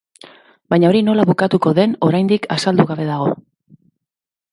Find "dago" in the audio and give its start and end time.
3.11-3.29